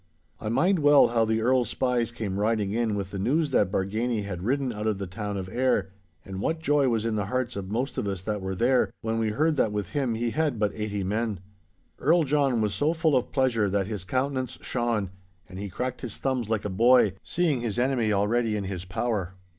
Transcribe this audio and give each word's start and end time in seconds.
I 0.39 0.49
mind 0.49 0.79
well 0.79 1.09
how 1.09 1.25
the 1.25 1.41
Earl's 1.41 1.69
spies 1.69 2.11
came 2.11 2.39
riding 2.39 2.71
in 2.71 2.95
with 2.95 3.11
the 3.11 3.19
news 3.19 3.51
that 3.51 3.71
Bargany 3.71 4.23
had 4.23 4.41
ridden 4.41 4.73
out 4.73 4.87
of 4.87 4.97
the 4.97 5.05
town 5.05 5.37
of 5.37 5.47
Ayr, 5.47 5.91
and 6.25 6.41
what 6.41 6.59
joy 6.59 6.89
was 6.89 7.05
in 7.05 7.17
the 7.17 7.27
hearts 7.27 7.55
of 7.55 7.69
most 7.69 7.99
of 7.99 8.07
us 8.07 8.23
that 8.23 8.41
were 8.41 8.55
there, 8.55 8.89
when 9.01 9.19
we 9.19 9.29
heard 9.29 9.57
that 9.57 9.71
with 9.71 9.89
him 9.89 10.15
he 10.15 10.31
had 10.31 10.57
but 10.57 10.71
eighty 10.73 11.03
men. 11.03 11.39
Earl 11.99 12.23
John 12.23 12.61
was 12.61 12.73
so 12.73 12.93
full 12.95 13.15
of 13.15 13.31
pleasure 13.31 13.69
that 13.69 13.85
his 13.85 14.03
countenance 14.03 14.57
shone, 14.63 15.11
and 15.47 15.59
he 15.59 15.69
cracked 15.69 16.01
his 16.01 16.17
thumbs 16.17 16.49
like 16.49 16.65
a 16.65 16.69
boy, 16.69 17.13
seeing 17.21 17.61
his 17.61 17.77
enemy 17.77 18.11
already 18.11 18.55
in 18.57 18.63
his 18.63 18.85
power. 18.85 19.35